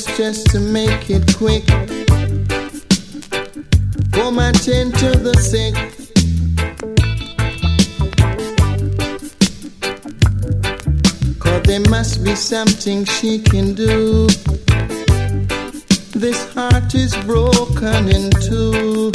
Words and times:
best 0.00 0.16
just 0.16 0.46
to 0.50 0.60
make 0.60 1.10
it 1.10 1.36
quick. 1.36 1.66
Come 4.12 4.38
attend 4.38 4.94
to 4.98 5.10
the 5.16 5.34
sick. 5.34 5.74
Cause 11.38 11.62
there 11.62 11.80
must 11.90 12.24
be 12.24 12.34
something 12.34 13.04
she 13.04 13.40
can 13.40 13.74
do. 13.74 14.26
This 16.18 16.52
heart 16.54 16.94
is 16.94 17.14
broken 17.24 18.08
in 18.08 18.30
two. 18.30 19.10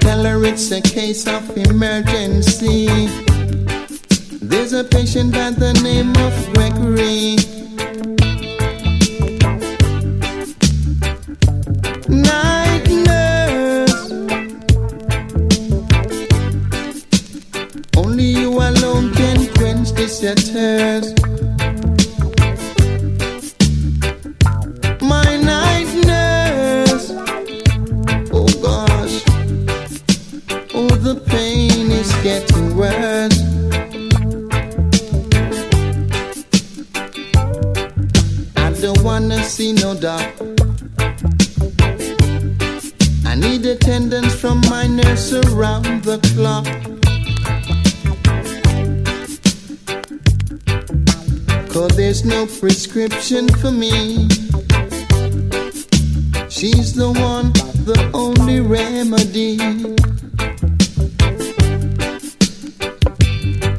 Tell 0.00 0.24
her 0.24 0.44
it's 0.44 0.70
a 0.70 0.80
case 0.80 1.26
of 1.26 1.56
emergency. 1.56 3.29
There's 4.50 4.72
a 4.72 4.82
patient 4.82 5.32
by 5.32 5.52
the 5.52 5.72
name 5.74 6.10
of 6.16 6.54
Gregory. 6.54 7.59
Prescription 53.08 53.48
for 53.60 53.70
me. 53.70 54.28
She's 56.50 56.92
the 56.92 57.10
one, 57.16 57.52
the 57.86 58.10
only 58.12 58.60
remedy. 58.60 59.56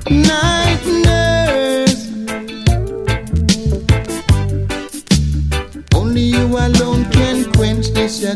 Night 0.10 0.84
nurse. 1.06 2.08
Only 5.94 6.22
you 6.22 6.46
alone 6.58 7.06
can 7.12 7.52
quench 7.54 7.90
this 7.90 8.24
your 8.24 8.36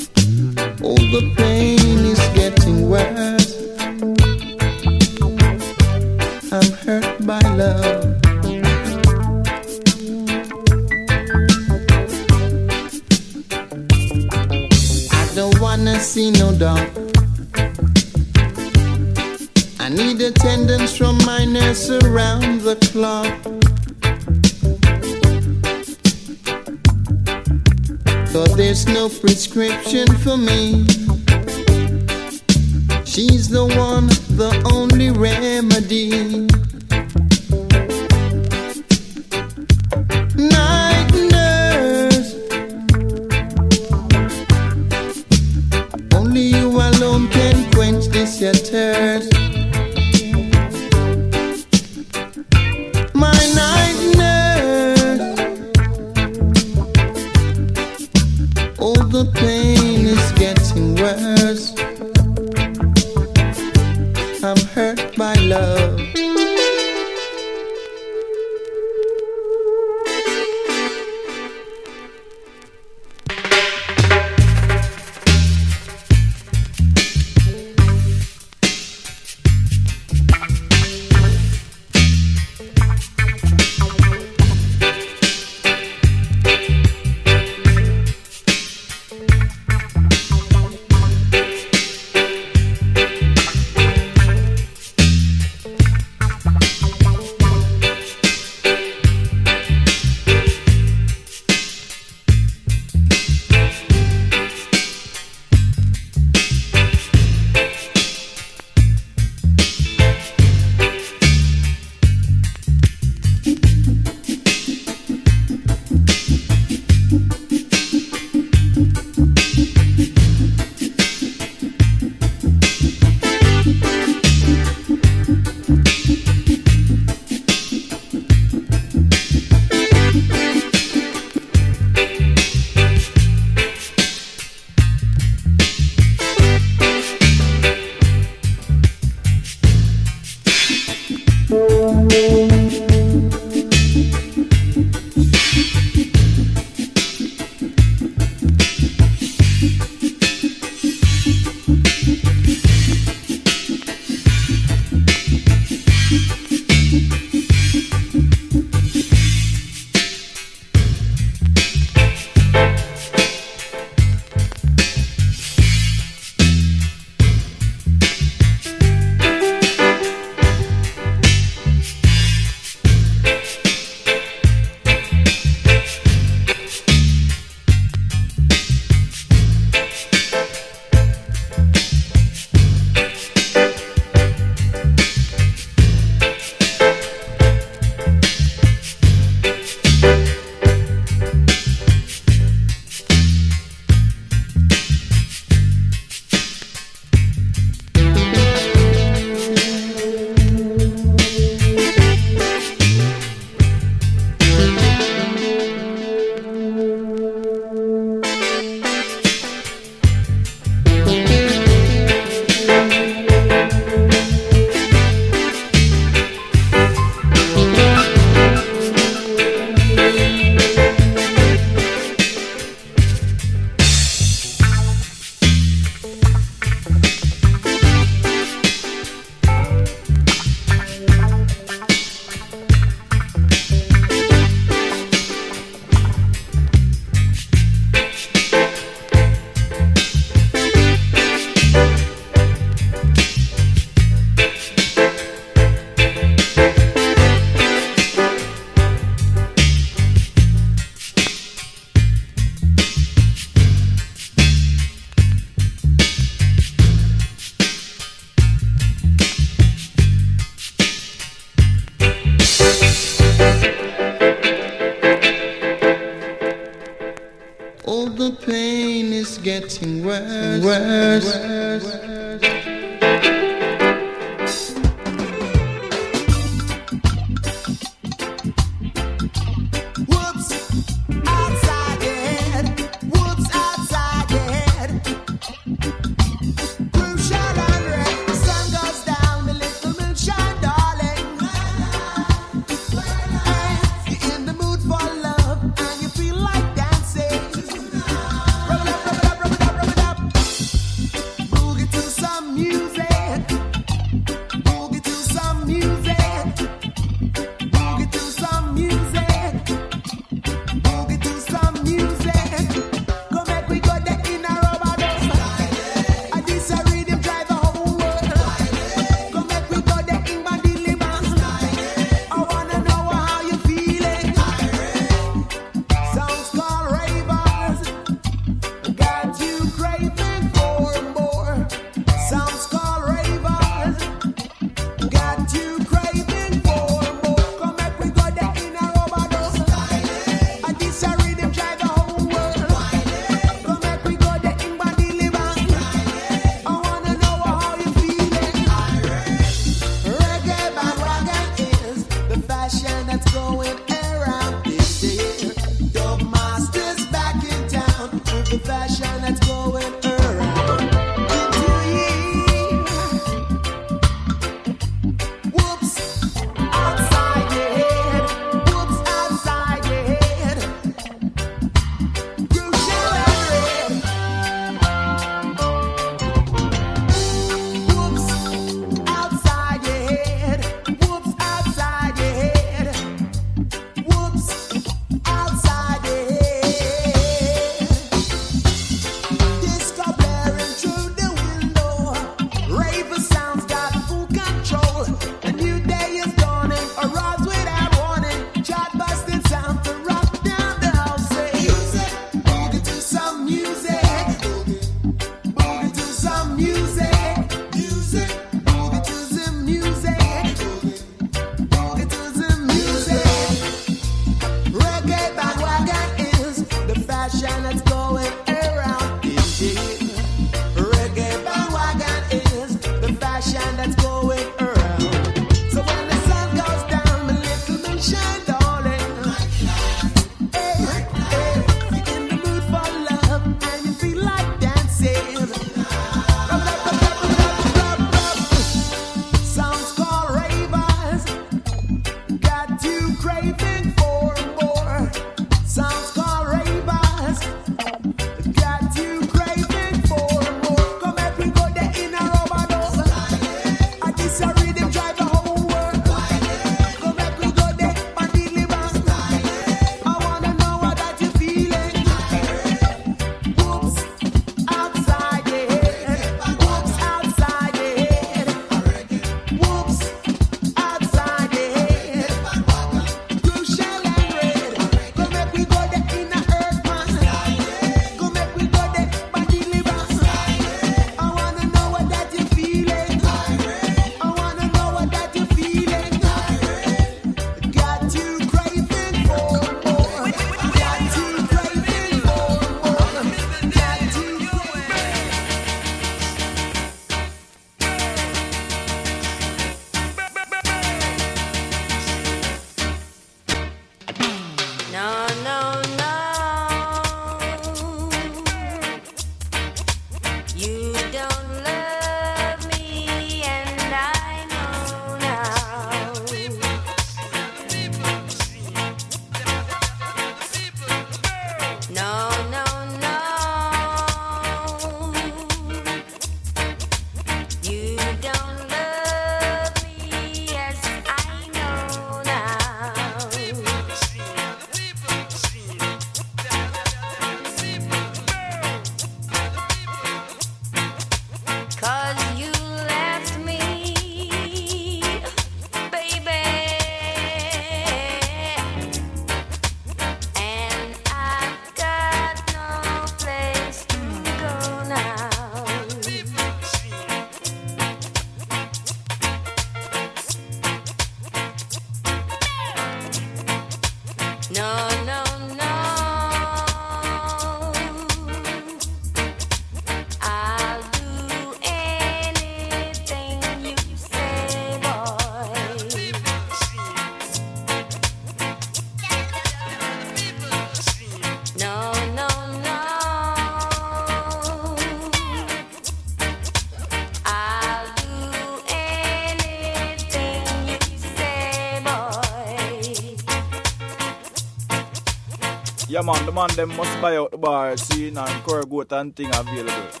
Yeah 596.01 596.07
man, 596.07 596.25
the 596.25 596.31
man 596.31 596.49
them 596.55 596.69
must 596.75 596.99
buy 596.99 597.15
out 597.15 597.29
the 597.29 597.37
bar 597.37 597.77
scene 597.77 598.17
and 598.17 598.43
goat 598.43 598.91
and 598.91 599.15
thing 599.15 599.29
available. 599.35 600.00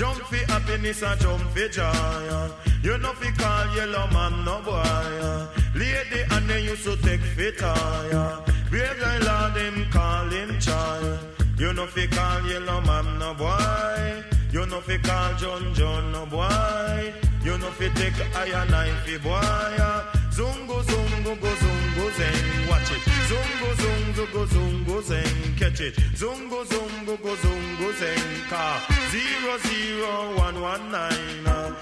Jump 0.00 0.16
for 0.16 0.36
happiness 0.50 1.02
and 1.02 1.20
jump 1.20 1.42
for 1.50 1.68
joy. 1.68 2.50
You 2.82 2.96
know 2.96 3.12
fi 3.12 3.30
call 3.32 3.76
yellow 3.76 4.06
man 4.10 4.46
no 4.46 4.62
boy. 4.62 5.50
Lady 5.74 6.22
and 6.30 6.48
they 6.48 6.62
used 6.62 6.84
to 6.84 6.96
take 7.02 7.20
fi 7.20 7.50
tire. 7.50 8.42
Brave 8.70 8.98
like 8.98 9.22
lord 9.28 9.56
him 9.60 9.90
call 9.90 10.30
him 10.30 10.58
child. 10.58 11.18
You 11.58 11.74
know 11.74 11.86
fi 11.86 12.06
call 12.06 12.40
yellow 12.46 12.80
man 12.80 13.18
no 13.18 13.34
boy. 13.34 14.24
You 14.50 14.64
know 14.64 14.80
fi 14.80 14.96
call 14.96 15.34
John 15.34 15.74
John 15.74 16.12
no 16.12 16.24
boy. 16.24 17.12
You 17.44 17.58
know 17.58 17.70
fi 17.72 17.90
take 17.90 18.14
iron 18.34 18.70
knife 18.70 19.00
fi 19.04 19.18
boy. 19.18 20.19
Zungo, 20.40 20.82
zungo, 20.88 21.38
go, 21.38 21.48
zungo, 21.62 22.06
zeng, 22.16 22.68
Watch 22.70 22.92
it. 22.92 23.02
Zungo, 23.28 23.68
zungo, 23.82 24.32
go, 24.32 24.46
zungo, 24.46 25.02
zeng, 25.02 25.58
Catch 25.58 25.80
it. 25.82 25.94
Zungo, 26.14 26.64
zungo, 26.64 27.14
go, 27.22 27.36
zungo, 27.42 27.92
zeng, 28.00 28.48
Car 28.48 28.80
zero, 29.10 29.58
zero, 29.58 30.38
one, 30.38 30.62
one, 30.62 30.90
nine. 30.90 31.46
Uh. 31.46 31.74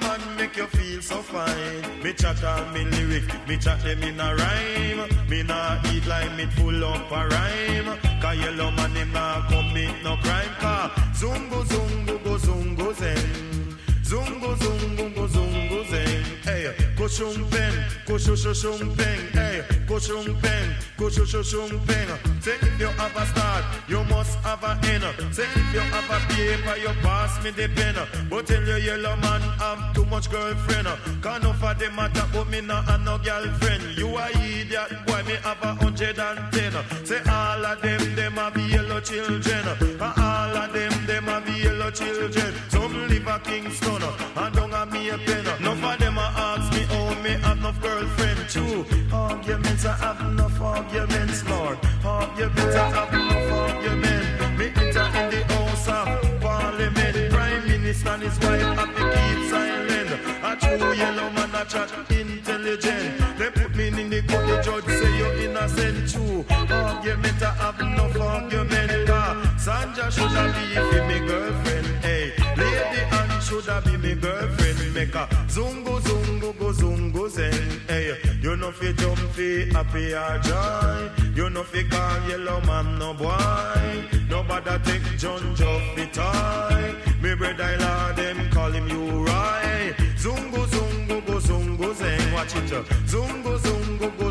Man 0.00 0.20
make 0.38 0.56
you 0.56 0.66
feel 0.66 1.02
so 1.02 1.16
fine. 1.16 2.02
Me 2.02 2.14
chat 2.14 2.42
on 2.42 2.72
me 2.72 2.84
lyric, 2.86 3.24
me 3.46 3.58
chat 3.58 3.84
eh, 3.84 3.94
them 3.94 4.02
in 4.02 4.18
a 4.18 4.34
rhyme. 4.34 5.28
Me 5.28 5.42
nah 5.42 5.78
eat 5.92 6.06
like 6.06 6.34
me 6.36 6.46
full 6.56 6.84
up 6.84 7.12
a 7.12 7.28
rhyme. 7.28 7.98
Kylo 8.22 8.74
man 8.76 8.92
him 8.92 9.12
nah 9.12 9.46
commit 9.48 9.92
no 10.02 10.16
crime. 10.22 10.54
Car 10.58 10.90
zungo, 11.12 11.62
zungo, 11.64 12.24
go, 12.24 12.38
zungo, 12.38 12.94
zeng, 12.94 13.76
Zungo, 14.02 14.54
zungo, 14.56 15.13
shu 17.08 17.32
shu 21.24 21.42
shumpeng. 21.42 22.42
Say 22.42 22.56
if 22.60 22.80
you 22.80 22.86
have 22.86 23.16
a 23.16 23.26
start, 23.26 23.64
you 23.88 24.04
must 24.04 24.38
have 24.40 24.62
a 24.64 24.78
end. 24.88 25.04
Say 25.34 25.44
if 25.44 25.74
you 25.74 25.80
have 25.80 26.10
a 26.10 26.18
paper, 26.32 26.76
you 26.76 26.88
pass 27.02 27.42
me 27.42 27.50
the 27.50 27.68
pen. 27.68 27.96
But 28.28 28.46
tell 28.46 28.62
you 28.62 28.76
yellow 28.76 29.16
man 29.16 29.40
have 29.58 29.94
too 29.94 30.04
much 30.06 30.30
girlfriend. 30.30 30.88
Can't 31.22 31.42
no 31.42 31.52
for 31.54 31.74
them 31.74 31.96
matter, 31.96 32.26
but 32.32 32.48
me 32.48 32.60
not 32.60 32.84
have 32.84 33.02
no 33.02 33.18
girlfriend. 33.18 33.96
You 33.96 34.16
a 34.16 34.28
idiot, 34.30 35.06
boy, 35.06 35.22
me 35.22 35.36
have 35.42 35.62
a 35.62 35.74
hundred 35.74 36.18
and 36.18 36.52
ten. 36.52 37.06
Say 37.06 37.20
all 37.30 37.64
of 37.64 37.80
them, 37.80 38.14
them 38.14 38.34
have 38.34 38.56
yellow 38.56 39.00
children. 39.00 39.66
All 40.00 40.56
of 40.56 40.72
them, 40.72 41.06
them 41.06 41.24
have 41.24 41.48
yellow 41.48 41.90
children. 41.90 42.54
Some 42.68 43.08
live 43.08 43.26
a 43.26 43.38
Kingston, 43.40 44.02
and 44.36 44.54
no 47.64 47.72
girlfriend 47.80 48.48
too. 48.50 48.84
Arguments, 49.10 49.86
I 49.86 49.96
have 49.96 50.20
enough 50.20 50.60
arguments, 50.60 51.48
Lord. 51.48 51.78
Arguments, 52.04 52.76
I 52.76 52.88
have 52.96 53.14
enough 53.14 53.52
arguments. 53.52 54.58
Me 54.58 54.66
enter 54.82 55.06
in 55.20 55.26
the 55.32 55.40
house 55.54 55.88
of 55.88 56.40
parliament. 56.42 57.32
Prime 57.32 57.64
Minister 57.66 58.10
and 58.10 58.22
his 58.22 58.38
wife 58.40 58.68
have 58.78 58.92
to 58.98 59.04
keep 59.14 59.38
silent. 59.52 60.10
A 60.48 60.52
true 60.60 60.92
yellow 60.92 61.30
man, 61.36 61.54
a 61.54 61.64
chat 61.64 61.90
intelligent. 62.10 63.38
They 63.38 63.50
put 63.50 63.74
me 63.74 63.88
in 63.88 64.10
the 64.10 64.20
court, 64.28 64.46
the 64.46 64.56
judge 64.62 64.88
say 65.00 65.12
you're 65.18 65.34
innocent 65.44 65.98
too. 66.12 66.44
Argument, 66.50 67.42
I 67.42 67.52
have 67.62 67.80
enough 67.80 68.20
argument. 68.20 68.90
Sanja 69.64 70.06
should 70.14 70.34
have 70.36 70.52
be 70.54 71.00
me 71.08 71.26
girlfriend. 71.26 71.86
Hey, 72.04 72.32
lady 72.58 73.00
Anne 73.18 73.40
should 73.40 73.64
have 73.64 73.84
be 73.86 73.96
me 73.96 74.14
girlfriend. 74.14 74.94
Make 74.94 75.14
a 75.14 75.26
zungo 75.48 75.98
zungo 76.00 76.23
go 76.52 76.72
zungo 76.72 77.28
zen. 77.28 77.80
Hey, 77.88 78.16
you 78.42 78.56
know 78.56 78.70
fi 78.72 78.92
jump 78.92 79.18
fi 79.32 79.68
happy 79.72 80.14
or 80.14 80.38
joy. 80.38 81.10
You 81.34 81.50
know 81.50 81.62
fi 81.62 81.82
call 81.84 82.28
yellow 82.28 82.60
man 82.62 82.98
no 82.98 83.14
boy. 83.14 84.04
Nobody 84.28 84.78
take 84.84 85.18
John 85.18 85.54
Joff 85.56 85.94
fi 85.94 86.06
toy. 86.06 86.94
Me 87.22 87.34
brother 87.34 87.76
lord 87.80 88.16
them 88.16 88.50
call 88.50 88.70
him 88.72 88.88
you 88.88 89.24
right. 89.24 89.94
Zungo 90.16 90.66
zungo 90.66 91.26
go 91.26 91.38
zungo 91.38 91.94
zen. 91.94 92.32
Watch 92.32 92.56
it. 92.56 92.70
Zungo 93.06 93.58
zungo 93.58 94.18
go 94.18 94.30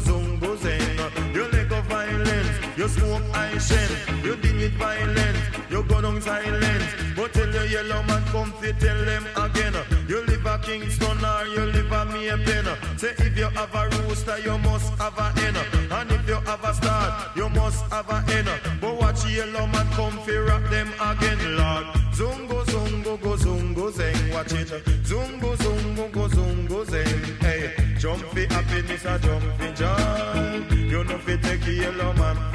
You 2.76 2.88
smoke 2.88 3.22
I 3.34 3.58
shen. 3.60 3.90
You 4.24 4.36
ding 4.38 4.60
it 4.60 4.74
violence. 4.74 5.38
You 5.70 5.84
go 5.84 6.02
down 6.02 6.22
silence. 6.22 6.84
But 7.16 7.32
tell 7.34 7.52
your 7.54 7.66
yellow 7.66 8.02
man 8.04 8.24
come 8.32 8.52
fi 8.54 8.72
tell 8.72 9.06
them 9.06 9.26
again. 9.36 9.76
You 10.08 10.26
live 10.26 10.46
a 10.46 10.58
Kingston 10.58 11.24
or 11.24 11.46
you 11.46 11.66
live 11.72 11.92
a 11.92 12.06
Maypen. 12.06 13.00
Say 13.00 13.14
if 13.20 13.38
you 13.38 13.46
have 13.46 13.76
a 13.76 13.90
rooster, 13.98 14.40
you 14.40 14.58
must 14.58 14.92
have 14.98 15.18
a 15.18 15.32
hen. 15.40 15.56
And 15.92 16.12
if 16.12 16.28
you 16.28 16.36
have 16.36 16.64
a 16.64 16.74
star, 16.74 17.32
you 17.36 17.48
must 17.50 17.86
have 17.92 18.10
a 18.10 18.22
hen. 18.22 18.48
But 18.82 19.00
watch 19.00 19.26
yellow 19.28 19.68
man 19.68 19.88
come 19.92 20.18
fi 20.26 20.38
rap 20.38 20.68
them 20.72 20.90
again, 21.00 21.58
Lord. 21.58 21.86
Zungo, 22.14 22.64
zungo, 22.66 23.22
go 23.22 23.36
zungo, 23.36 23.92
zeng. 23.92 24.34
Watch 24.34 24.54
it. 24.54 24.68
Zungo, 25.04 25.56
zungo, 25.58 26.12
go 26.12 26.28
zungo, 26.28 26.86
zeng. 26.86 27.42
Hey, 27.42 27.72
jump 28.00 28.24
fi 28.34 28.46
happiness 28.46 29.06
or 29.06 29.20
jump 29.20 29.44
fi 29.58 29.72
joy. 29.74 30.76
You 30.76 31.04
know 31.04 31.18
fi 31.20 31.38
take 31.38 31.66
yellow 31.66 32.14
man 32.14 32.53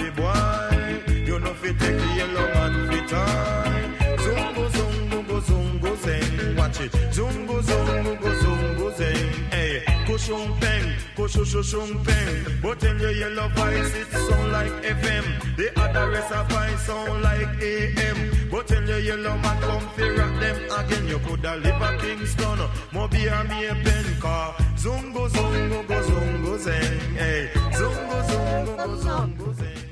it. 6.81 6.93
Zungo, 7.13 7.61
zungo, 7.63 8.21
go 8.21 8.31
zungo, 8.43 8.91
zeng. 8.97 9.51
Hey, 9.51 9.83
kushung 10.07 10.61
peng, 10.61 10.93
kushushung 11.17 12.05
peng. 12.05 12.61
But 12.63 12.83
in 12.85 12.99
your 12.99 13.13
yellow 13.13 13.49
voice, 13.51 13.95
it 13.95 14.11
sound 14.11 14.53
like 14.53 14.73
FM. 14.83 15.57
The 15.57 15.81
other 15.81 16.11
rest 16.11 16.33
of 16.33 16.49
voice 16.49 16.81
sound 16.87 17.23
like 17.23 17.49
AM. 17.63 18.49
But 18.51 18.71
in 18.71 18.87
your 18.87 18.99
yellow 18.99 19.37
man 19.39 19.61
come 19.61 19.89
fi 19.97 20.09
rock 20.11 20.41
them 20.41 20.57
again. 20.79 21.09
You 21.09 21.19
coulda 21.21 21.57
live 21.57 21.83
a 21.83 21.99
Kingston, 21.99 22.59
Mobi 22.93 23.27
or 23.31 23.45
me 23.49 23.67
a 23.67 23.75
pen 23.75 24.21
car. 24.21 24.55
Zungo, 24.77 25.29
zungo, 25.29 25.87
go 25.89 26.03
zungo, 26.03 26.59
zeng. 26.59 27.01
Hey, 27.17 27.51
zungo, 27.73 28.23
zungo, 28.31 28.77
go 28.77 28.97
zungo, 29.05 29.55
zeng. 29.55 29.85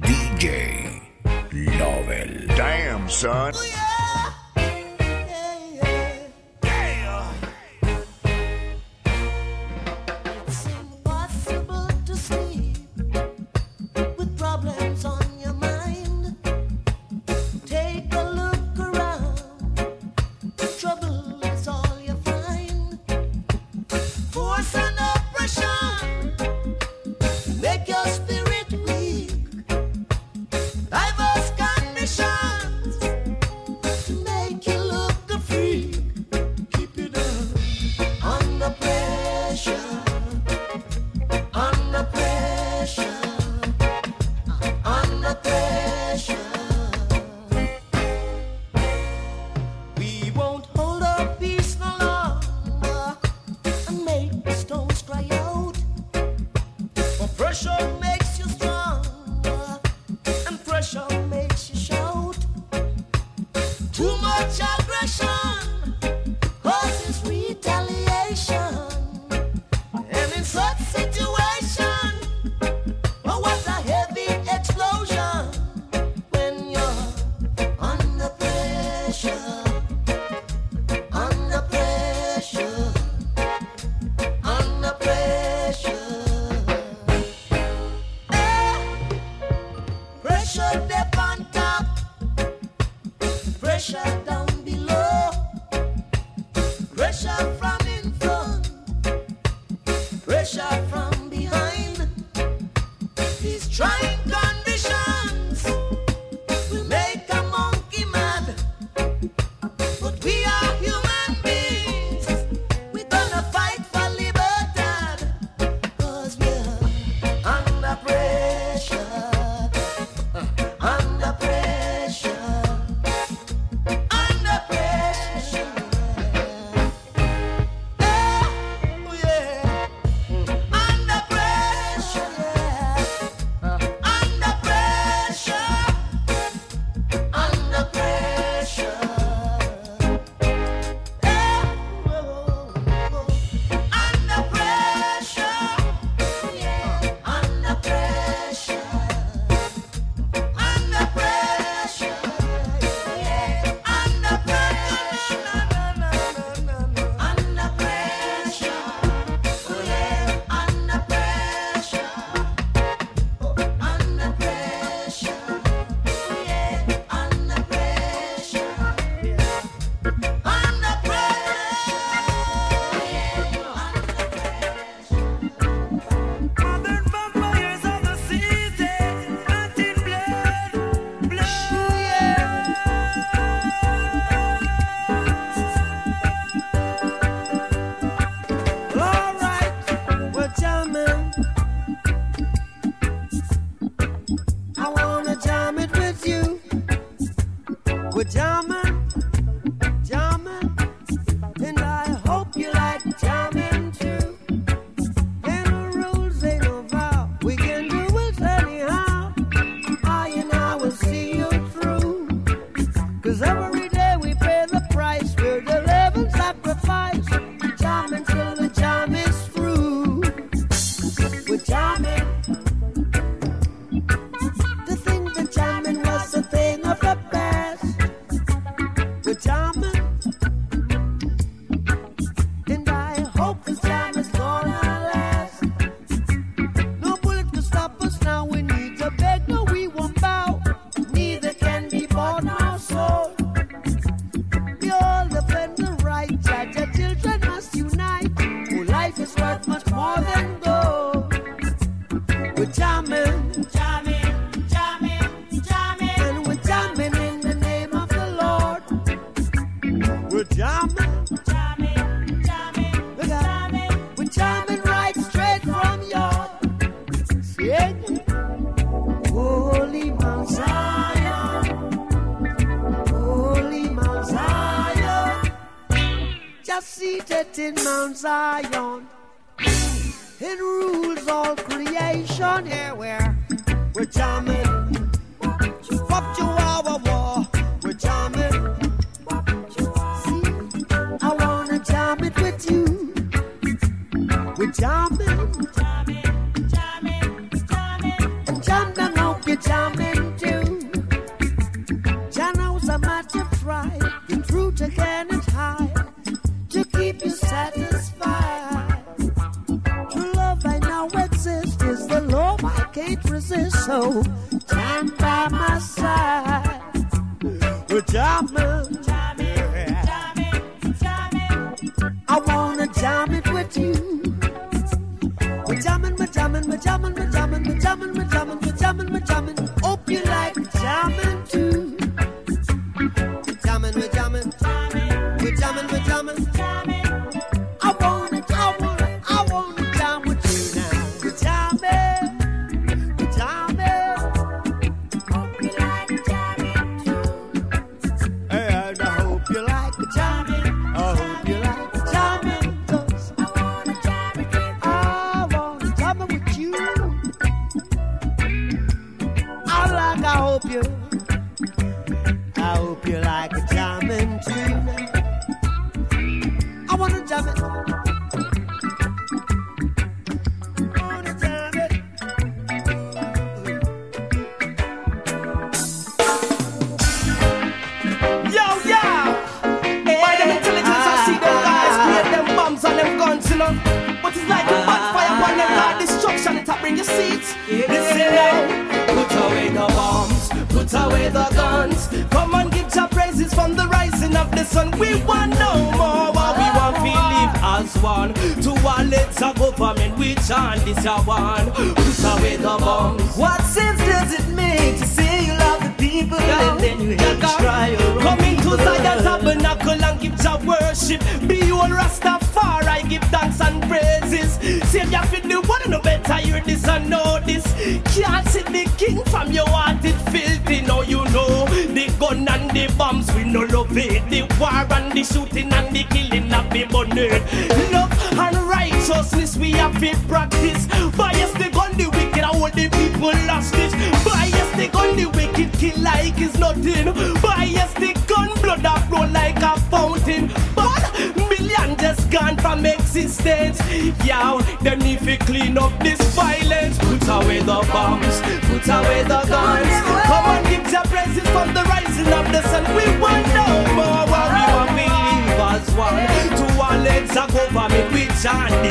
DJ 0.00 0.44
Lobel. 1.78 2.46
Damn, 2.56 3.08
son. 3.08 3.52
Oh, 3.54 3.58
it's 3.58 3.89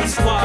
That's 0.09 0.25
why. 0.25 0.38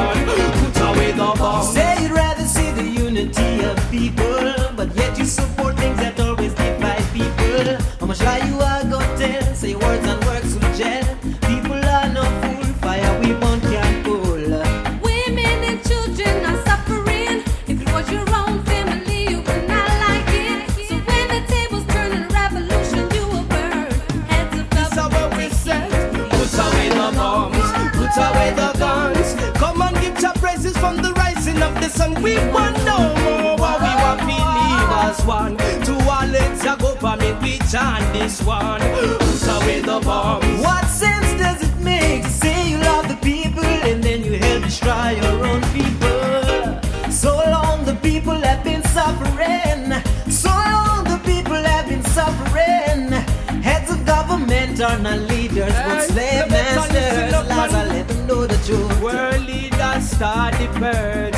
one. 35.26 35.56
To 35.56 35.94
our 36.10 36.26
legs, 36.26 36.62
go 36.62 36.94
go 37.00 37.16
me 37.16 37.32
we 37.42 37.58
chant 37.70 38.12
this 38.12 38.42
one. 38.42 38.80
Who's 38.80 39.46
with 39.66 39.86
the 39.86 40.00
bomb? 40.04 40.42
What 40.60 40.84
sense 40.86 41.32
does 41.40 41.62
it 41.62 41.76
make 41.80 42.22
to 42.22 42.28
say 42.28 42.68
you 42.70 42.78
love 42.78 43.08
the 43.08 43.16
people 43.16 43.64
and 43.64 44.02
then 44.02 44.22
you 44.24 44.38
help 44.38 44.64
destroy 44.64 45.10
your 45.22 45.46
own 45.46 45.62
people? 45.72 47.10
So 47.10 47.36
long 47.36 47.84
the 47.84 47.98
people 48.02 48.34
have 48.34 48.62
been 48.64 48.82
suffering. 48.84 49.92
So 50.30 50.50
long 50.50 51.04
the 51.04 51.20
people 51.24 51.62
have 51.72 51.88
been 51.88 52.04
suffering. 52.04 53.12
Heads 53.62 53.90
of 53.90 54.04
government 54.04 54.80
are 54.80 54.98
not 54.98 55.20
leaders, 55.20 55.72
hey, 55.72 55.86
but 55.88 56.02
slave 56.02 56.50
masters. 56.50 57.48
Lies, 57.48 57.74
I 57.74 57.86
let 57.86 58.08
them 58.08 58.26
know 58.26 58.46
the 58.46 58.58
truth. 58.66 59.00
World 59.00 59.46
leaders 59.46 60.10
start 60.10 60.54
the 60.54 60.68
bird 60.78 61.33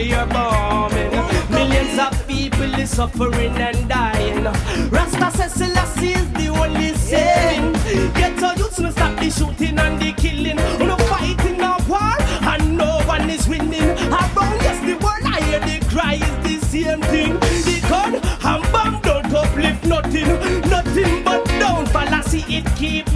nuclear 0.00 0.26
bombing. 0.26 1.10
Millions 1.50 1.98
of 1.98 2.26
people 2.26 2.74
is 2.74 2.90
suffering 2.90 3.56
and 3.56 3.88
dying. 3.88 4.44
Rasta 4.90 5.30
says 5.36 5.52
Selassie 5.52 6.12
is 6.12 6.32
the 6.32 6.48
only 6.48 6.94
sin. 6.94 7.72
Get 8.14 8.42
our 8.42 8.56
youths 8.56 8.78
must 8.80 8.96
stop 8.96 9.18
the 9.18 9.30
shooting 9.30 9.78
and 9.78 10.00
the 10.00 10.12
killing. 10.12 10.56
No 10.86 10.96
fighting, 10.96 11.58
no 11.58 11.76
war, 11.88 12.14
and 12.52 12.76
no 12.76 13.00
one 13.06 13.28
is 13.28 13.46
winning. 13.48 13.90
Around 14.10 14.58
yes, 14.64 14.80
the 14.86 14.94
world 15.04 15.24
I 15.24 15.40
hear 15.42 15.60
the 15.60 15.86
cry 15.90 16.14
is 16.14 16.60
the 16.60 16.66
same 16.66 17.02
thing. 17.02 17.34
The 17.34 17.86
gun 17.88 18.14
and 18.14 18.72
bomb 18.72 19.00
don't 19.02 19.34
uplift 19.34 19.84
nothing, 19.84 20.28
nothing 20.70 21.24
but 21.24 21.44
down 21.60 21.86
fallacy 21.86 22.44
it 22.48 22.66
keeps. 22.76 23.09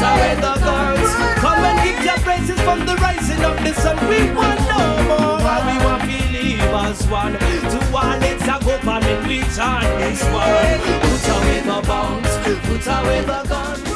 away 0.00 0.34
the 0.36 0.54
thorns. 0.64 1.10
Come 1.40 1.64
and 1.64 1.78
give 1.84 2.04
your 2.04 2.18
praises 2.18 2.60
from 2.62 2.86
the 2.86 2.96
rising 2.96 3.42
of 3.44 3.56
the 3.64 3.72
sun. 3.74 3.96
We 4.08 4.30
want 4.32 4.60
no 4.74 4.82
more. 5.10 5.40
And 5.40 5.64
we 5.68 5.76
want 5.84 6.02
believers 6.02 7.06
one. 7.08 7.34
To 7.72 7.80
one, 7.92 8.22
it's 8.22 8.44
a 8.44 8.56
go 8.64 8.74
and 8.80 9.28
return 9.28 9.88
this 10.00 10.22
one. 10.32 10.80
Put 11.04 11.24
away 11.36 11.60
the 11.60 11.82
bombs. 11.86 12.32
Put 12.66 12.86
away 12.86 13.20
the 13.22 13.42
guns. 13.48 13.89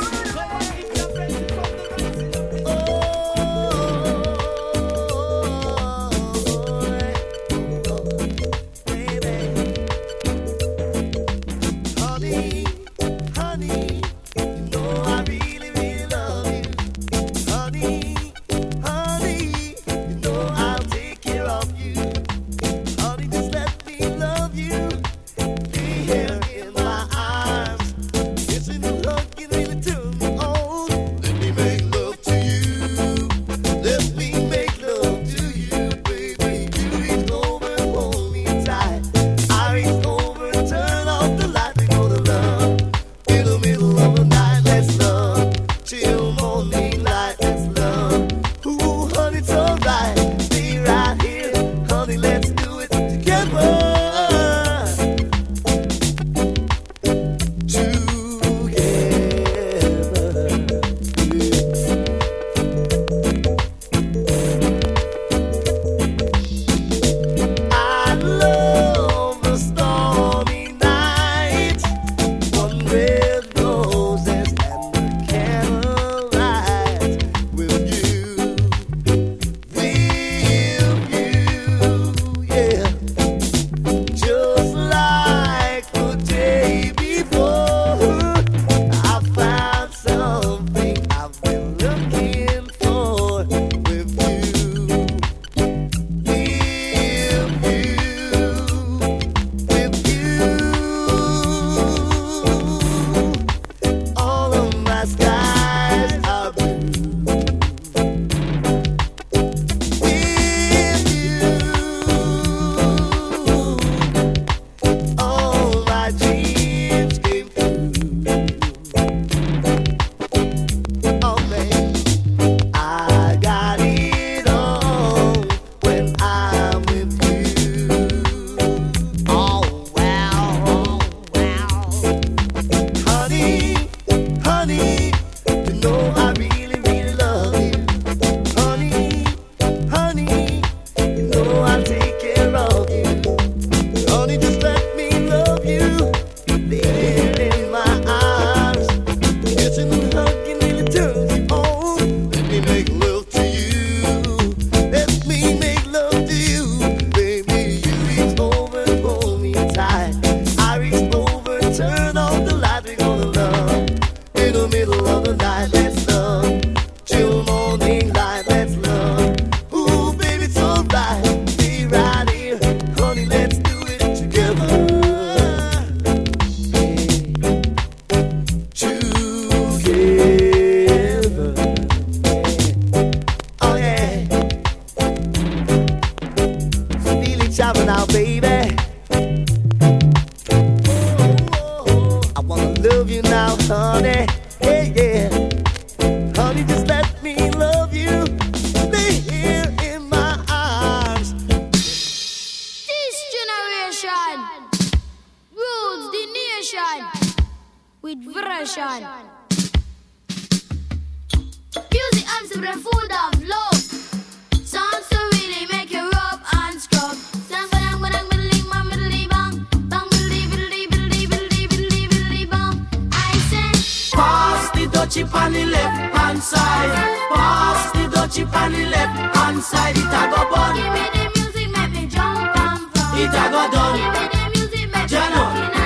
A 230.25 230.31
go 230.31 230.51
bun. 230.51 230.75
give 230.77 230.93
me 230.97 231.05
the 231.15 231.25
music, 231.37 231.69
make 231.77 231.93
me 231.93 232.07
jump 232.07 232.39
and 232.39 232.51
from. 232.55 233.19
It 233.21 233.35
a 233.43 233.45
go 233.53 233.63
done. 233.75 233.97
Give 233.99 234.13
me 234.17 234.25
the 234.35 234.43
music, 234.55 234.87
make 234.95 235.11
me 235.11 235.17
in 235.61 235.71
the. 235.75 235.85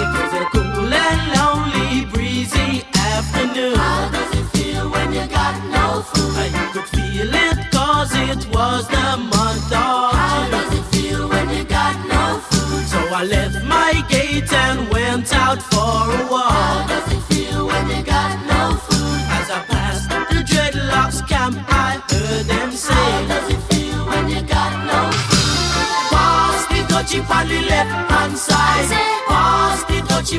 It 0.00 0.08
was 0.16 0.32
a 0.40 0.44
cool 0.52 0.94
and 1.06 1.22
lonely, 1.36 2.06
breezy 2.12 2.84
afternoon. 2.94 3.76
How 3.76 4.08
does 4.14 4.32
it 4.40 4.46
feel 4.56 4.84
when 4.90 5.12
you 5.12 5.26
got 5.26 5.54
no 5.76 6.02
food? 6.10 6.34
I 6.56 6.70
could 6.72 6.88
feel 6.96 7.30
it 7.46 7.58
cause 7.72 8.12
it 8.14 8.42
was 8.54 8.86
the 8.88 9.08
month 9.32 9.72
of 9.72 10.12
How 10.22 10.48
does 10.50 10.70
it 10.78 10.84
feel 10.94 11.28
when 11.28 11.48
you 11.50 11.64
got 11.64 11.96
no 12.14 12.38
food? 12.48 12.84
So 12.92 13.00
I 13.20 13.24
left 13.24 13.64
my 13.64 13.92
gate 14.08 14.52
and 14.52 14.88
went 14.90 15.34
out 15.34 15.60
for 15.70 16.02
a 16.20 16.21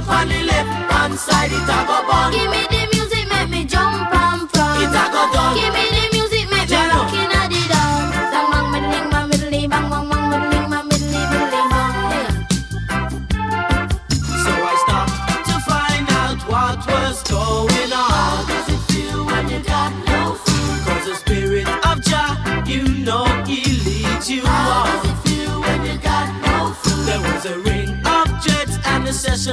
on 0.10 0.28
the 0.28 0.44
left 0.44 0.92
hand 0.92 1.16
side. 1.20 1.52
It 1.52 1.64
a 1.64 1.80
go 1.88 2.08
bun. 2.08 2.32
Give 2.32 2.50
me 2.50 2.63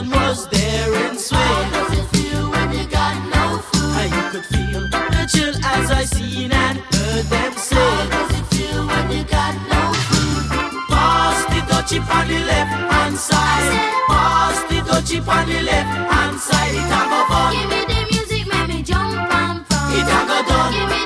and 0.00 0.10
was 0.12 0.48
there 0.48 0.88
in 1.04 1.16
How 1.30 1.70
does 1.72 1.98
it 1.98 2.06
feel 2.16 2.50
when 2.50 2.72
you 2.72 2.86
got 2.88 3.16
no 3.36 3.58
food? 3.58 3.96
And 4.00 4.10
you 4.16 4.24
could 4.32 4.46
feel 4.46 4.82
the 4.88 5.22
chill 5.32 5.54
as 5.64 5.90
I 5.90 6.04
seen 6.04 6.52
and 6.52 6.78
heard 6.78 7.24
them 7.26 7.52
say. 7.52 7.76
How 7.76 8.08
does 8.08 8.40
it 8.40 8.46
feel 8.54 8.86
when 8.86 9.10
you 9.10 9.24
got 9.24 9.54
no 9.74 9.82
food? 10.08 10.44
Pass 10.88 11.38
the 11.52 11.60
dutchie 11.70 12.00
on 12.16 12.28
the 12.28 12.40
left 12.50 12.72
hand 12.92 13.16
side. 13.16 13.72
Pass 14.08 14.58
the 14.70 14.78
dutchie 14.88 15.20
on 15.36 15.48
the 15.48 15.60
left 15.62 15.92
hand 16.12 16.40
side. 16.40 16.74
It 16.80 16.94
a 16.98 17.00
go 17.12 17.20
fun. 17.28 17.52
Give 17.54 17.68
me 17.72 17.80
the 17.92 18.00
music, 18.10 18.44
make 18.52 18.68
me 18.68 18.82
jump 18.82 19.32
and 19.40 19.66
from. 19.66 19.92
It 19.98 20.08
a 20.08 20.18
go 20.28 20.48
done. 20.48 20.99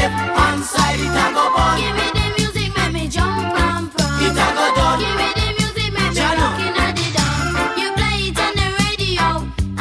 Left 0.00 0.16
hand 0.38 0.64
side. 0.64 1.00
It 1.00 1.18
a 1.22 1.26
go. 1.36 1.44
Give 1.80 1.94
me 1.98 2.06
the 2.16 2.26
music, 2.38 2.70
make 2.76 2.92
me 2.92 3.08
jump 3.08 3.54
and. 3.66 3.86
It 4.24 4.38
a 4.44 4.46
go 4.56 4.66
done. 4.76 4.98
Give 5.00 5.16
me 5.20 5.28
the 5.38 5.46
music, 5.58 5.90
make 5.92 6.12
me 6.12 6.16
Jano. 6.16 6.46
rock 6.48 6.94
the 6.96 7.08
dawn. 7.16 7.78
You 7.80 7.88
play 7.98 8.18
it 8.28 8.38
on 8.44 8.52
the 8.60 8.68
radio, 8.80 9.26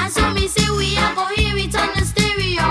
and 0.02 0.12
so 0.12 0.24
me 0.36 0.46
say 0.48 0.68
we 0.78 0.98
a 0.98 1.08
go 1.16 1.26
hear 1.36 1.56
it 1.66 1.76
on 1.82 1.90
the 1.96 2.04
stereo. 2.12 2.68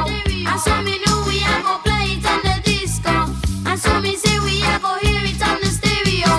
And 0.51 0.61
so 0.61 0.73
me 0.87 0.95
know 1.05 1.17
we 1.29 1.37
a 1.41 1.55
go 1.65 1.75
play 1.87 2.17
it 2.17 2.27
on 2.33 2.41
the 2.47 2.57
disco. 2.65 3.15
And 3.69 3.79
so 3.81 4.01
me 4.01 4.17
say 4.17 4.37
we 4.45 4.55
a 4.63 4.75
go 4.85 4.93
hear 5.03 5.25
it 5.33 5.43
on 5.49 5.57
the 5.63 5.71
stereo. 5.79 6.33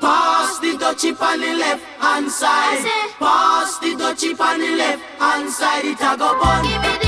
Pass 0.00 0.58
the 0.60 0.72
dutchie 0.82 1.14
on 1.20 1.40
the 1.40 1.52
left 1.62 1.82
hand 2.02 2.30
side. 2.30 2.84
Pass 3.18 3.78
the 3.78 3.90
dutchie 4.00 4.38
on 4.38 4.58
the 4.60 4.70
left 4.76 5.02
hand 5.18 5.50
side. 5.50 5.84
It 5.84 6.00
a 6.00 6.16
go. 6.18 7.03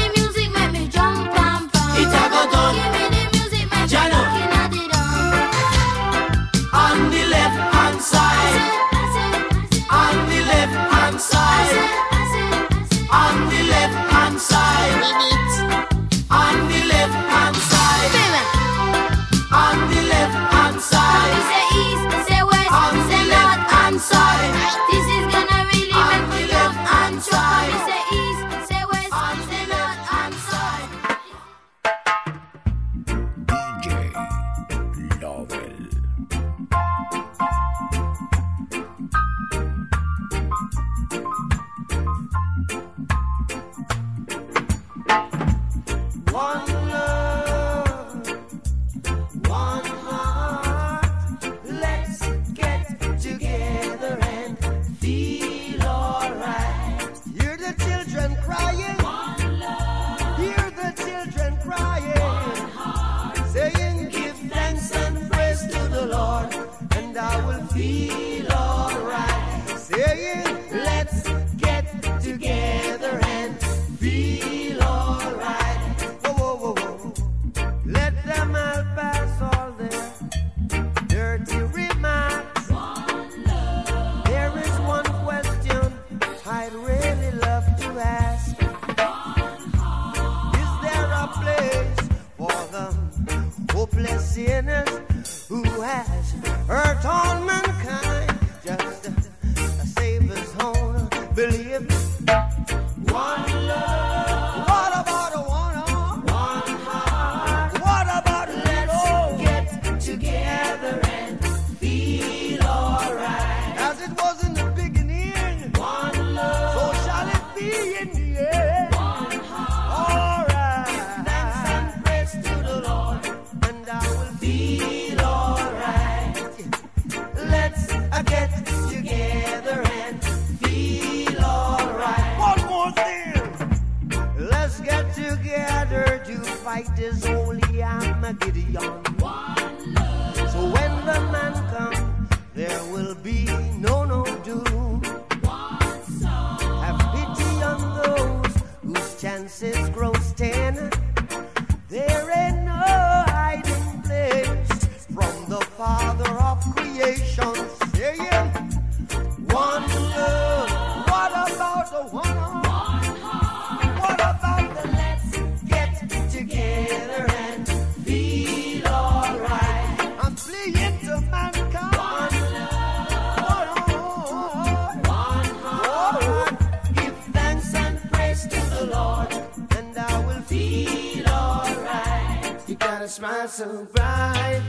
Smile 183.17 183.49
so 183.49 183.87
bright. 183.95 184.61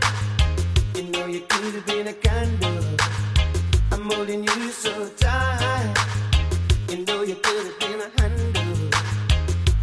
You 0.96 1.04
know 1.12 1.26
you 1.26 1.42
could 1.50 1.74
have 1.76 1.86
been 1.86 2.08
a 2.08 2.14
candle. 2.14 2.82
I'm 3.92 4.10
holding 4.10 4.46
you 4.46 4.72
so 4.72 5.10
tight. 5.18 5.94
You 6.90 7.04
know 7.04 7.24
you 7.24 7.36
could 7.36 7.66
have 7.66 7.80
been 7.82 8.00
a 8.00 8.10
handle. 8.22 8.90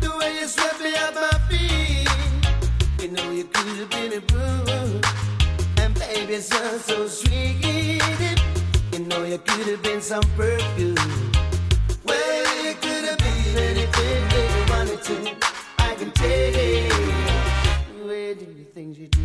The 0.01 0.17
way 0.19 0.39
you 0.41 0.47
swept 0.47 0.81
me 0.81 0.95
off 0.95 1.15
my 1.15 1.37
feet. 1.51 2.09
You 3.03 3.11
know 3.13 3.31
you 3.33 3.45
could 3.45 3.77
have 3.81 3.91
been 3.91 4.15
a 4.15 4.21
broom. 4.33 5.03
And 5.77 5.95
baby, 5.97 6.37
it's 6.37 6.49
so, 6.49 6.79
so 6.79 7.07
sweet. 7.07 8.01
You 8.93 9.01
know 9.01 9.25
you 9.25 9.37
could 9.47 9.67
have 9.67 9.83
been 9.83 10.01
some 10.01 10.25
perfume. 10.39 10.97
Well, 12.03 12.65
you 12.65 12.75
could 12.81 13.05
have 13.11 13.19
been 13.19 13.59
anything 13.59 14.21
that 14.33 14.47
you 14.57 14.63
wanted 14.73 15.03
to. 15.03 15.37
I 15.81 15.95
can 15.97 16.11
take 16.13 16.57
it. 16.57 17.24
Do 18.35 18.47
the 18.47 18.65
things 18.75 18.99
you 18.99 19.07
do. 19.07 19.21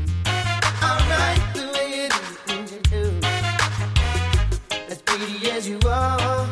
Alright, 0.84 1.42
the 1.56 1.66
way 1.74 2.04
you 2.04 2.10
do 2.10 2.22
the 2.30 2.38
things 2.46 2.72
you 2.72 2.80
do. 2.92 3.04
As 4.88 5.02
pretty 5.02 5.50
as 5.50 5.68
you 5.68 5.80
are, 5.88 6.48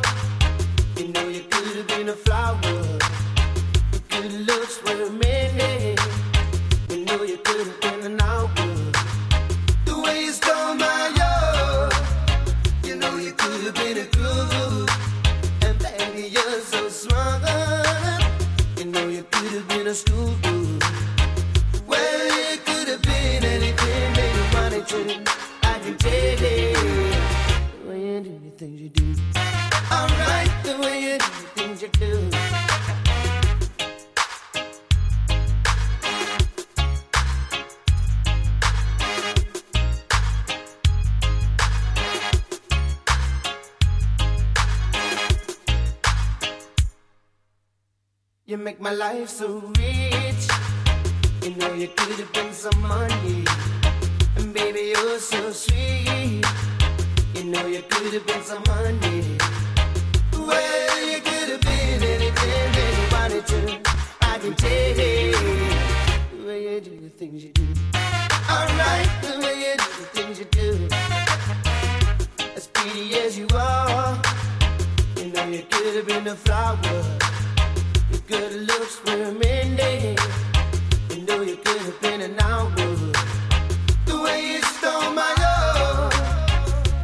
you 0.96 1.10
know 1.10 1.28
you 1.28 1.42
could 1.52 1.76
have 1.78 1.88
been 1.88 2.10
a 2.10 2.14
flower. 2.14 2.60
Good 4.10 4.34
looks 4.48 4.82
were 4.84 5.08
many. 5.12 5.98
You 6.90 7.06
know 7.06 7.22
you 7.22 7.38
could 7.38 7.68
have 7.68 7.80
been 7.80 8.12
an 8.12 8.22
hour. 8.22 8.50
The 9.86 10.02
way 10.04 10.24
you 10.24 10.32
stole 10.32 10.74
my 10.74 11.12
heart, 11.20 11.94
you 12.84 12.96
know 12.96 13.18
you 13.18 13.34
could 13.34 13.66
have 13.66 13.76
been 13.76 13.98
a 14.00 14.06
groove. 14.06 14.90
And 15.62 15.78
baby, 15.78 16.30
you're 16.30 16.62
so 16.62 16.90
smart. 16.90 17.44
You 18.78 18.86
know 18.86 19.08
you 19.08 19.24
could 19.30 19.52
have 19.52 19.68
been 19.68 19.86
a 19.86 19.94
school 19.94 20.34
I 24.90 25.80
can 25.84 25.98
it. 26.02 26.40
The 27.84 27.90
way 27.90 28.00
you 28.06 28.22
do 28.22 28.40
the 28.40 28.52
things 28.58 28.80
you 28.80 28.88
do. 28.88 29.16
Alright, 29.92 30.50
the 30.64 30.78
way 30.82 31.02
you 31.02 31.18
do 31.18 31.26
the 31.26 31.50
things 31.56 31.82
you 31.82 31.90
do. 31.90 32.30
You 48.46 48.58
make 48.58 48.80
my 48.80 48.92
life 48.92 49.28
so 49.28 49.60
rich. 49.78 50.48
You 51.44 51.56
know 51.58 51.74
you 51.74 51.90
could 51.90 52.20
have 52.20 52.32
been 52.32 52.54
some 52.54 52.82
money. 52.82 53.44
Baby, 54.58 54.94
you're 54.96 55.20
so 55.20 55.52
sweet. 55.52 56.44
You 57.36 57.44
know 57.44 57.68
you 57.68 57.84
could 57.92 58.12
have 58.12 58.26
been 58.26 58.42
some 58.42 58.64
money. 58.66 59.38
Well, 60.34 61.06
you 61.06 61.22
could 61.22 61.50
have 61.54 61.62
been 61.62 62.02
anything 62.02 62.72
that 62.76 62.92
you 62.98 63.06
wanted 63.16 63.46
to. 63.54 63.60
I 64.22 64.40
can 64.40 64.56
tell 64.56 64.96
the 64.96 66.48
way 66.48 66.74
you 66.74 66.82
do 66.82 67.00
the 67.00 67.10
things 67.10 67.44
you 67.44 67.52
do. 67.52 67.68
Alright, 68.50 69.10
the 69.22 69.40
way 69.44 69.56
you 69.64 69.74
do 69.78 69.90
the 70.02 70.08
things 70.16 70.40
you 70.40 70.46
do. 70.46 70.88
As 72.56 72.66
pretty 72.66 73.14
as 73.20 73.38
you 73.38 73.48
are, 73.54 74.20
you 75.18 75.26
know 75.34 75.46
you 75.46 75.64
could 75.70 75.96
have 75.98 76.08
been 76.08 76.28
a 76.28 76.36
flower. 76.36 76.80
Your 78.10 78.22
good 78.28 78.54
looks 78.70 79.06
were 79.06 79.32
many. 79.34 80.18
You 81.14 81.22
know 81.28 81.42
you 81.44 81.58
could 81.58 81.82
have 81.82 82.02
been 82.02 82.22
an 82.22 82.40
hour. 82.40 83.17
Alright, 84.28 84.64
the 84.82 84.92
way 85.16 86.22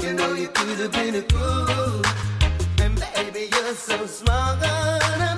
you 0.07 0.13
know 0.13 0.33
you 0.33 0.47
could 0.49 0.79
have 0.79 0.91
been 0.91 1.15
a 1.15 1.21
cool 1.23 2.01
And 2.83 2.99
baby 2.99 3.47
you're 3.51 3.73
so 3.75 4.05
small 4.05 4.55
done 4.59 5.37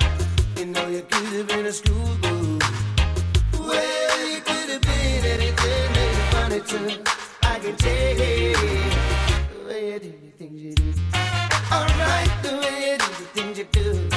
You 0.56 0.66
know 0.66 0.88
you 0.88 1.02
could 1.02 1.32
have 1.38 1.48
been 1.48 1.66
a 1.66 1.72
school 1.72 2.16
boo 2.22 2.58
Well 3.58 4.28
you 4.28 4.40
could 4.40 4.68
have 4.70 4.82
been 4.82 5.24
anything 5.24 5.96
in 6.04 6.14
furniture 6.32 7.02
I 7.42 7.58
can 7.60 7.76
take 7.76 8.56
where 9.66 10.00
do 12.98 12.98
the 12.98 13.24
things 13.34 13.58
you 13.58 13.64
do. 13.72 14.15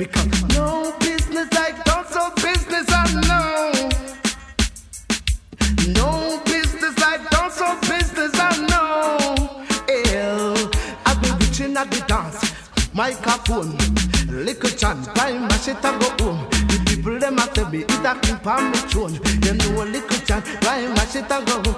Because 0.00 0.48
no 0.56 0.96
business 0.98 1.52
like 1.52 1.84
don't 1.84 2.08
so 2.08 2.30
business 2.36 2.86
I 2.88 3.04
know. 3.28 3.90
No 5.92 6.40
business 6.46 6.98
like 7.00 7.28
don't 7.28 7.52
so 7.52 7.78
business 7.80 8.32
I 8.32 8.66
know. 8.70 9.18
Hell, 10.08 10.70
I've 11.04 11.20
been 11.20 11.36
reaching 11.40 11.76
at 11.76 11.90
the 11.90 12.02
dance. 12.08 12.40
Microphone, 12.94 13.76
little 14.32 14.70
chant, 14.70 15.04
time 15.14 15.42
mash 15.48 15.68
it 15.68 15.84
and 15.84 16.00
go 16.00 16.08
home. 16.24 16.48
The 16.48 16.82
people 16.86 17.18
them 17.18 17.38
a 17.38 17.46
tell 17.48 17.68
me 17.68 17.80
it 17.80 17.90
a 17.90 18.18
keep 18.20 18.46
on 18.46 18.70
me 18.70 18.78
throne. 18.88 19.20
You 19.44 19.52
know 19.52 19.84
little 19.84 20.20
chant, 20.24 20.46
time 20.62 20.94
mash 20.94 21.16
it 21.16 21.30
and 21.30 21.46
go 21.46 21.60
home. 21.60 21.69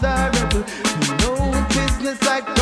Miserable. 0.00 0.64
No 1.20 1.66
business 1.68 2.22
like 2.24 2.53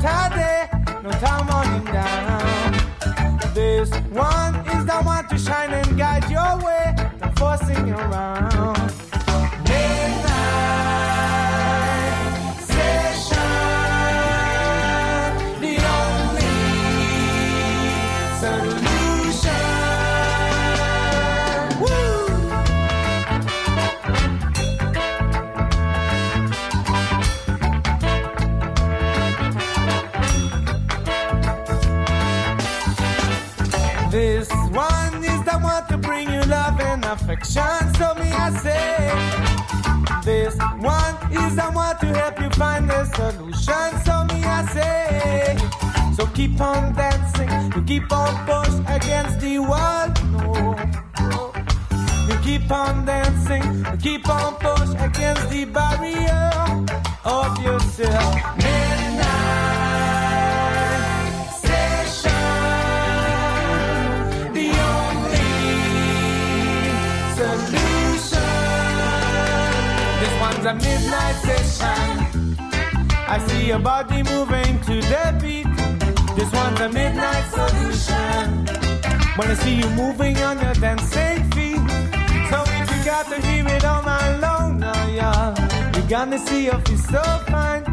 better 0.00 0.57
and 37.56 37.88
affection. 37.88 37.94
So 37.94 38.14
me 38.14 38.30
I 38.30 38.50
say, 38.62 39.12
this 40.24 40.56
one 40.80 41.14
is 41.32 41.56
the 41.56 41.70
one 41.72 41.96
to 41.98 42.06
help 42.06 42.40
you 42.40 42.50
find 42.50 42.88
the 42.88 43.04
solution. 43.04 44.04
So 44.04 44.24
me 44.24 44.44
I 44.44 44.64
say, 44.72 45.58
so 46.14 46.26
keep 46.26 46.60
on 46.60 46.94
dancing, 46.94 47.72
you 47.74 47.82
keep 47.82 48.12
on 48.12 48.34
push 48.46 48.74
against 48.88 49.40
the 49.40 49.58
wall. 49.58 50.08
No. 50.32 50.74
You 52.28 52.38
keep 52.42 52.70
on 52.70 53.04
dancing, 53.04 53.84
you 53.92 53.98
keep 53.98 54.28
on 54.28 54.54
push 54.56 54.90
against 55.00 55.48
the 55.50 55.64
barrier 55.64 56.86
of 57.24 57.62
yourself. 57.62 58.67
A 70.68 70.74
midnight 70.74 71.34
session. 71.36 72.56
I 73.26 73.38
see 73.46 73.68
your 73.68 73.78
body 73.78 74.22
moving 74.22 74.78
to 74.88 75.00
the 75.12 75.24
beat. 75.40 75.66
This 76.36 76.52
one's 76.52 76.80
a 76.80 76.90
midnight 76.90 77.46
solution. 77.56 78.66
When 79.36 79.48
I 79.48 79.56
see 79.62 79.76
you 79.76 79.88
moving 79.90 80.36
on 80.38 80.60
your 80.60 80.74
dancing 80.74 81.50
feet. 81.52 81.80
So 82.50 82.58
if 82.80 82.86
you 82.92 83.00
got 83.04 83.24
to 83.32 83.40
hear 83.46 83.66
it 83.66 83.84
all 83.84 84.02
night 84.02 84.40
long 84.40 84.78
now, 84.80 85.06
y'all, 85.18 85.56
you're 85.94 86.08
gonna 86.08 86.38
see 86.38 86.66
if 86.66 86.88
you're 86.88 86.98
so 86.98 87.22
fine. 87.48 87.84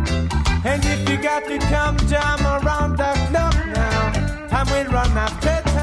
And 0.66 0.84
if 0.84 1.10
you 1.10 1.18
got 1.18 1.46
to 1.46 1.58
come 1.74 1.96
jam 2.10 2.42
around 2.56 2.98
the 2.98 3.12
clock 3.30 3.56
now, 3.68 4.48
time 4.50 4.68
will 4.74 4.92
run 4.92 5.12
after 5.18 5.75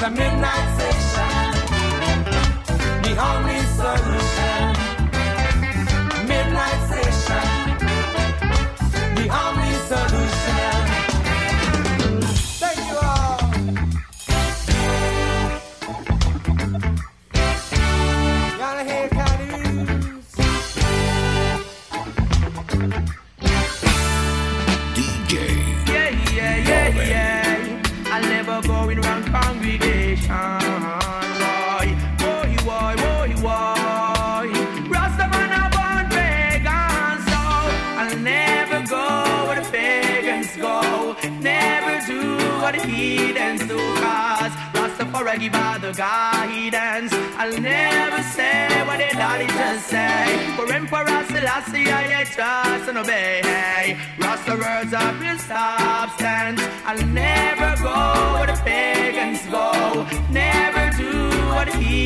A 0.00 0.10
midnight 0.10 0.77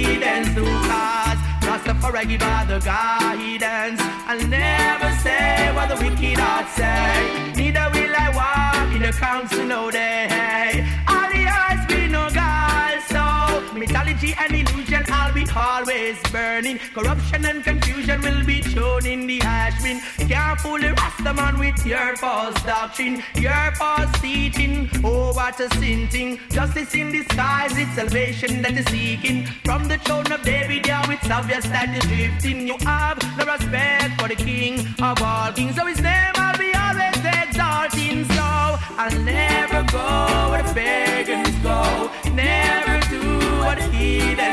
heathens 0.03 0.55
do, 0.55 0.64
cause 0.64 1.40
Rastafari 1.66 2.28
give 2.28 2.42
all 2.42 2.66
the 2.66 2.78
guidance. 2.80 4.00
I'll 4.28 4.46
never 4.46 5.11
say 5.24 5.72
what 5.74 5.86
the 5.90 5.96
wicked 6.03 6.38
heart 6.38 6.68
say. 6.78 7.53
Neither 7.57 7.86
will 7.94 8.14
I 8.24 8.28
walk 8.40 8.96
in 8.96 9.03
the 9.03 9.12
council 9.12 9.64
no 9.64 9.90
day. 9.90 10.84
All 11.09 11.28
the 11.34 11.42
eyes 11.61 11.82
be 11.86 12.09
no 12.09 12.28
God, 12.30 12.96
so 13.12 13.22
mythology 13.78 14.34
and 14.38 14.53
illusion 14.53 14.81
Always 16.12 16.30
burning. 16.32 16.78
Corruption 16.94 17.44
and 17.46 17.64
confusion 17.64 18.20
will 18.20 18.44
be 18.44 18.60
shown 18.60 19.06
in 19.06 19.26
the 19.26 19.40
ash 19.40 19.82
bin. 19.82 20.00
Can't 20.28 20.60
fool 20.60 20.78
the 20.78 20.92
Rasta 20.92 21.32
man 21.32 21.58
with 21.58 21.86
your 21.86 22.16
false 22.16 22.60
doctrine, 22.64 23.22
your 23.34 23.72
false 23.76 24.12
teaching. 24.20 24.90
Oh, 25.02 25.32
what 25.32 25.58
a 25.60 25.70
sin 25.76 26.08
thing. 26.08 26.38
Justice 26.50 26.94
in 26.94 27.12
disguise, 27.12 27.78
it's 27.78 27.94
salvation 27.94 28.60
that 28.62 28.76
is 28.76 28.84
seeking. 28.86 29.46
From 29.64 29.88
the 29.88 29.96
throne 29.98 30.30
of 30.30 30.42
David, 30.42 30.86
yeah, 30.86 31.10
it's 31.10 31.30
obvious 31.30 31.64
that 31.66 31.88
you're 31.94 32.16
drifting. 32.16 32.66
You 32.66 32.76
have 32.80 33.18
no 33.38 33.46
respect 33.46 34.20
for 34.20 34.28
the 34.28 34.36
king 34.36 34.80
of 35.00 35.22
all 35.22 35.50
kings. 35.52 35.76
So 35.76 35.86
his 35.86 36.00
name 36.00 36.34
I'll 36.34 36.58
be 36.58 36.74
always 36.74 37.24
exalting. 37.24 38.26
So 38.26 38.42
I'll 39.00 39.18
never 39.20 39.82
go 39.90 40.50
where 40.50 40.62
the 40.62 40.74
pagans 40.74 41.56
go. 41.62 42.10
Never 42.34 43.00
do 43.08 43.22
what 43.60 43.78
the 43.78 43.88
heathens 43.88 44.20
do. 44.36 44.42
Cause 44.42 44.51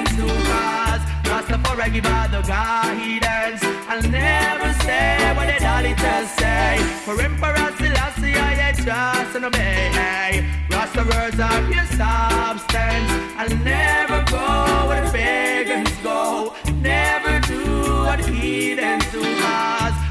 Rastafari 1.90 1.94
give 1.94 2.06
out 2.06 2.32
the 2.32 2.42
guidance. 2.42 3.64
I'll 3.88 4.02
never 4.10 4.74
say 4.84 5.34
what 5.36 5.48
the 5.48 5.54
Daliters 5.64 6.28
say. 6.40 6.78
For 7.06 7.20
Emperor 7.22 7.72
Selassie, 7.78 8.36
I 8.36 8.74
trust 8.74 9.36
and 9.36 9.46
obey. 9.46 10.46
Rasta 10.70 11.04
words 11.04 11.40
are 11.40 11.62
your 11.72 11.86
substance. 11.86 13.12
I'll 13.38 13.58
never 13.64 14.24
go 14.30 14.88
where 14.88 15.06
the 15.06 15.12
pagans 15.12 15.92
go. 16.04 16.54
Never 16.82 17.40
do 17.48 17.64
what 18.06 18.20
the 18.22 18.32
heathens 18.32 19.12
do. 19.12 19.22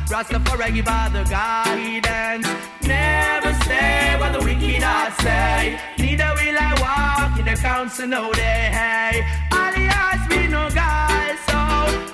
Rastafari 0.08 0.74
give 0.74 0.88
out 0.88 1.12
the 1.12 1.24
guidance. 1.24 2.46
Never 2.82 3.52
say 3.64 4.16
what 4.18 4.32
the 4.32 4.40
wicked 4.44 4.82
are 4.82 5.10
say. 5.22 5.78
Neither 5.98 6.30
will 6.34 6.58
I 6.58 6.72
walk 6.80 7.38
in 7.38 7.44
the 7.44 7.54
council 7.56 8.06
no 8.08 8.32
day. 8.32 9.22
All 9.52 9.72
he 9.72 9.84
has 9.84 10.28
me 10.30 10.46
no 10.48 10.68
guide, 10.70 11.07
so 11.46 11.58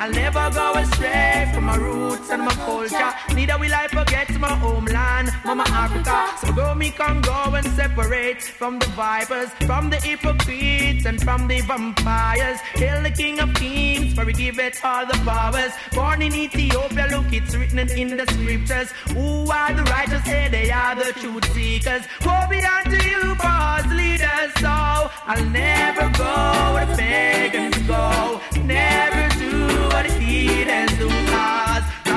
I'll 0.00 0.10
never 0.10 0.50
go 0.50 0.74
astray 0.74 1.50
from 1.54 1.64
my 1.64 1.76
roots 1.76 2.28
and 2.30 2.42
my 2.42 2.52
culture. 2.52 3.12
Neither 3.34 3.58
will 3.58 3.74
I 3.74 3.88
forget 3.88 4.28
my 4.38 4.54
homeland, 4.54 5.30
Mama 5.44 5.64
Africa. 5.68 6.46
So 6.46 6.52
go 6.52 6.74
me 6.74 6.90
can 6.90 7.20
go 7.22 7.54
and 7.54 7.66
separate 7.68 8.42
from 8.42 8.78
the 8.78 8.86
vipers, 8.86 9.48
from 9.66 9.90
the 9.90 9.96
hypocrites 9.96 11.06
and 11.06 11.22
from 11.22 11.48
the 11.48 11.60
vampires. 11.62 12.58
Hail 12.74 13.02
the 13.02 13.10
King 13.10 13.40
of 13.40 13.54
Kings, 13.54 14.14
for 14.14 14.24
we 14.24 14.32
give 14.32 14.58
it 14.58 14.84
all 14.84 15.06
the 15.06 15.18
powers. 15.24 15.72
Born 15.92 16.22
in 16.22 16.34
Ethiopia, 16.34 17.06
look, 17.10 17.32
it's 17.32 17.54
written 17.54 17.78
in 17.78 18.16
the 18.16 18.26
scriptures. 18.26 18.90
Who 19.14 19.50
are 19.50 19.72
the 19.72 19.84
righteous? 19.84 20.24
Say 20.24 20.48
they 20.50 20.70
are 20.70 20.94
the 20.94 21.12
truth 21.20 21.52
seekers. 21.54 22.02
Woe 22.24 22.46
be 22.50 22.60
unto 22.60 22.96
you, 23.10 23.34
cause 23.36 23.86
leaders. 23.86 24.50
So 24.60 24.68
I'll 24.68 25.44
never 25.46 26.08
go 26.18 26.34
where 26.74 26.96
pagans 26.96 27.78
go. 27.86 28.40
Never 28.64 29.13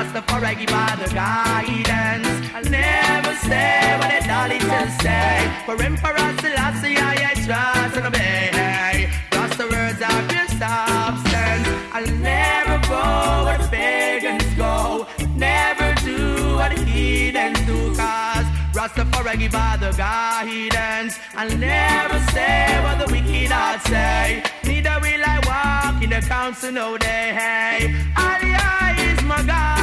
Rastafari 0.07 0.57
give 0.57 0.73
all 0.73 0.95
the 0.95 1.13
guidance. 1.13 2.27
I'll 2.55 2.63
never 2.63 3.35
say 3.43 3.97
what 3.99 4.09
the 4.09 4.21
Daliters 4.25 5.01
say. 5.01 5.51
For 5.65 5.81
Emperor 5.83 6.29
Selassie, 6.39 6.95
I 6.95 7.31
I 7.31 7.33
trust 7.45 7.97
and 7.97 8.07
obey. 8.07 9.09
Rasta 9.33 9.63
words 9.63 10.01
are 10.01 10.23
pure 10.29 10.47
substance. 10.47 11.67
I'll 11.91 12.11
never 12.23 12.77
go 12.87 13.45
where 13.45 13.57
the 13.57 13.67
pagans 13.67 14.53
go. 14.55 15.07
Never 15.35 15.93
do 16.05 16.55
what 16.55 16.73
the 16.73 16.83
heathens 16.85 17.59
do. 17.65 17.93
Cause 17.95 18.47
Rastafari 18.71 19.37
give 19.39 19.55
all 19.55 19.77
the 19.77 19.91
guidance. 19.97 21.19
I'll 21.35 21.57
never 21.57 22.19
say 22.31 22.79
what 22.81 23.05
the 23.05 23.11
wicked 23.11 23.51
are 23.51 23.79
say. 23.81 24.41
Neither 24.63 24.97
will 25.01 25.23
I 25.25 25.37
walk 25.51 26.01
in 26.01 26.11
the 26.11 26.21
council 26.21 26.71
no 26.71 26.97
day. 26.97 27.93
Aliyah 28.15 29.11
is 29.11 29.23
my 29.23 29.41
so 29.41 29.76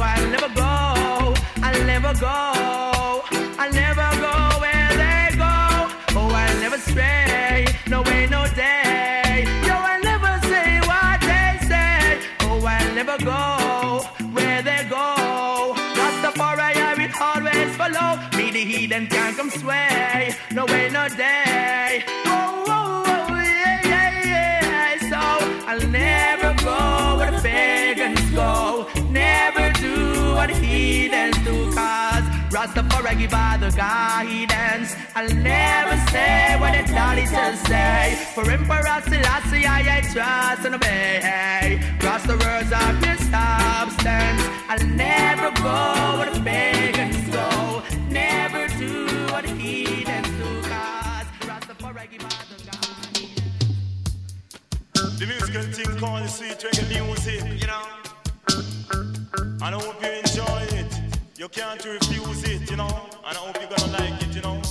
I'll 0.00 0.28
never 0.28 0.48
go. 0.54 1.34
I'll 1.62 1.84
never 1.84 2.14
go. 2.14 2.36
I'll 3.60 3.72
never 3.72 4.08
go 4.24 4.34
where 4.62 4.92
they 5.02 5.36
go. 5.36 5.54
Oh, 6.18 6.30
I'll 6.42 6.60
never 6.60 6.78
stray. 6.78 7.66
No 7.88 8.02
way, 8.02 8.26
no 8.26 8.46
day. 8.48 9.44
Yo, 9.66 9.74
I'll 9.74 10.02
never 10.02 10.32
say 10.46 10.80
what 10.90 11.20
they 11.20 11.58
say. 11.66 12.20
Oh, 12.40 12.64
I'll 12.64 12.94
never 12.94 13.18
go 13.24 14.00
where 14.32 14.62
they 14.62 14.86
go. 14.88 15.74
I 16.60 17.34
always 17.36 17.76
follow. 17.76 18.18
Me, 18.36 18.50
the 18.50 18.60
heathen 18.60 19.06
can't 19.06 19.36
come 19.36 19.50
sway. 19.50 20.34
No 20.52 20.66
way, 20.66 20.90
no 20.90 21.08
day. 21.08 22.04
Whoa, 22.26 22.64
whoa, 22.66 23.02
whoa, 23.02 23.40
yeah, 23.40 23.80
yeah, 23.84 24.24
yeah. 24.24 25.10
So 25.10 25.20
I'll 25.66 25.86
never 25.88 26.54
go 26.62 27.16
where 27.18 27.30
the 27.30 27.40
pagans 27.40 28.30
go. 28.32 28.86
Never 29.10 29.72
do 29.80 30.34
what 30.34 30.48
the 30.48 30.54
heathens 30.56 31.38
do. 31.44 31.72
Cause 31.72 32.24
Rastafari 32.52 33.18
give 33.18 33.34
all 33.34 33.58
the 33.58 33.70
guidance. 33.70 34.94
I'll 35.14 35.34
never 35.34 35.96
say 36.10 36.56
what 36.60 36.72
the 36.72 36.84
Daliters 36.92 37.56
say. 37.66 38.16
For 38.34 38.50
Emperor 38.50 39.00
Selassie, 39.08 39.64
I, 39.66 39.80
I 39.96 40.00
trust 40.12 40.64
and 40.66 40.74
obey. 40.74 41.80
Rasta 42.02 42.36
words 42.36 42.72
are 42.72 42.94
pure 43.00 43.16
substance. 43.16 44.42
I'll 44.68 44.86
never 44.86 45.50
go 45.62 46.18
where 46.18 46.30
the 46.32 46.40
pagans 46.40 47.28
go. 47.30 47.82
Never 48.10 48.68
do 48.78 49.06
what 49.32 49.44
the 49.44 49.54
heathens 49.54 50.28
do. 50.28 50.62
Cause 50.68 51.26
Rastafari 51.48 52.10
give 52.10 52.24
all 52.24 52.44
the 52.50 52.56
guidance. 52.70 53.48
The 55.18 55.26
musical 55.26 55.62
thing 55.62 55.98
called 55.98 56.24
the 56.24 56.28
sweet 56.28 56.58
reggae 56.58 57.04
music, 57.04 57.60
you 57.60 57.66
know. 57.66 58.07
And 59.60 59.74
I 59.74 59.80
hope 59.80 60.00
you 60.00 60.08
enjoy 60.08 60.78
it. 60.78 61.00
You 61.36 61.48
can't 61.48 61.84
refuse 61.84 62.44
it, 62.44 62.70
you 62.70 62.76
know. 62.76 62.86
And 63.26 63.36
I 63.36 63.40
hope 63.40 63.56
you're 63.60 63.68
gonna 63.68 63.92
like 63.92 64.22
it, 64.22 64.34
you 64.36 64.40
know. 64.42 64.62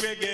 reggae. 0.00 0.29